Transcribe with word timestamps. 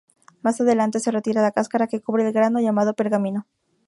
Más 0.41 0.59
adelante, 0.59 0.99
se 0.99 1.11
retira 1.11 1.43
la 1.43 1.51
cáscara 1.51 1.85
que 1.85 2.01
cubre 2.01 2.25
el 2.25 2.33
grano, 2.33 2.59
llamada 2.59 2.93
pergamino. 2.93 3.45